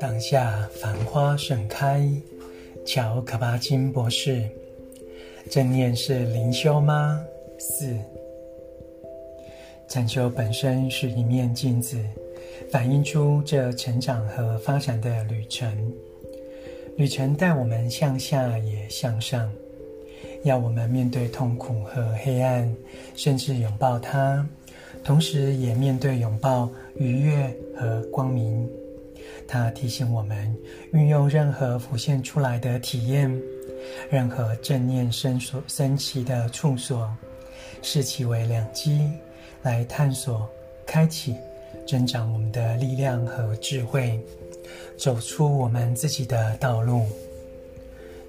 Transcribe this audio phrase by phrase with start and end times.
[0.00, 2.08] 当下繁花盛开，
[2.84, 4.42] 乔可巴金博士。
[5.50, 7.24] 正念是灵修吗？
[7.58, 7.96] 四。
[9.88, 11.98] 禅修本身是一面镜子，
[12.70, 15.92] 反映出这成长和发展的旅程。
[16.96, 19.52] 旅程带我们向下也向上，
[20.44, 22.74] 要我们面对痛苦和黑暗，
[23.14, 24.46] 甚至拥抱它，
[25.04, 28.68] 同时也面对拥抱愉悦和光明。
[29.46, 30.56] 它提醒我们，
[30.92, 33.30] 运用任何浮现出来的体验，
[34.10, 37.10] 任何正念生所升起的处所，
[37.82, 39.10] 视其为良机，
[39.62, 40.48] 来探索、
[40.86, 41.34] 开启、
[41.86, 44.18] 增长我们的力量和智慧，
[44.96, 47.06] 走出我们自己的道路。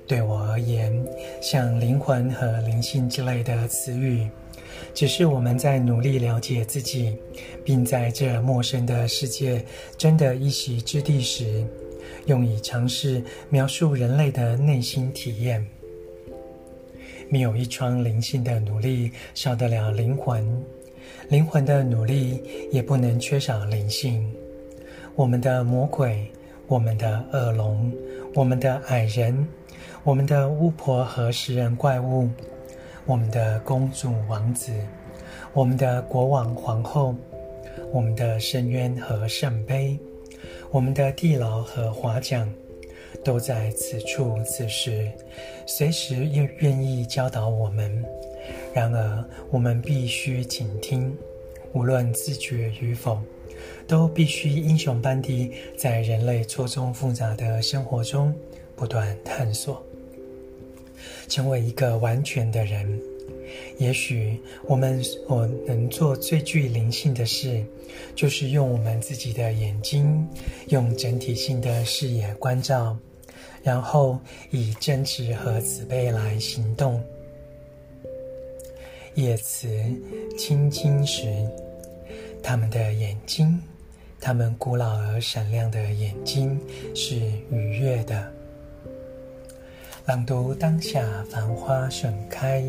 [0.05, 0.93] 对我而言，
[1.41, 4.27] 像灵魂和灵性之类的词语，
[4.93, 7.15] 只是我们在努力了解自己，
[7.63, 9.63] 并在这陌生的世界
[9.97, 11.65] 争得一席之地时，
[12.25, 15.65] 用以尝试描述人类的内心体验。
[17.29, 20.45] 没有一桩灵性的努力少得了灵魂，
[21.29, 24.29] 灵魂的努力也不能缺少灵性。
[25.15, 26.29] 我们的魔鬼，
[26.73, 27.93] 我们的恶龙，
[28.33, 29.47] 我们的矮人，
[30.03, 32.27] 我们的巫婆和食人怪物，
[33.05, 34.73] 我们的公主王子，
[35.53, 37.13] 我们的国王皇后，
[37.91, 39.99] 我们的深渊和圣杯，
[40.71, 42.51] 我们的地牢和华奖，
[43.23, 45.11] 都在此处此时，
[45.67, 48.03] 随时愿愿意教导我们。
[48.73, 51.15] 然而，我们必须倾听，
[51.73, 53.19] 无论自觉与否，
[53.87, 58.33] 都必须英雄般地在人类错综复杂的生活中
[58.75, 59.83] 不断探索。
[61.27, 63.01] 成为一个完全的人，
[63.77, 67.63] 也许我们所能做最具灵性的事，
[68.15, 70.25] 就是用我们自己的眼睛，
[70.67, 72.97] 用整体性的视野观照，
[73.63, 74.19] 然后
[74.51, 77.03] 以真挚和慈悲来行动。
[79.15, 79.67] 叶慈
[80.37, 81.25] 青青时，
[82.41, 83.61] 他们的眼睛，
[84.19, 86.59] 他们古老而闪亮的眼睛
[86.95, 87.15] 是
[87.51, 88.31] 愉悦的。
[90.05, 92.63] 朗读当下，繁花盛开。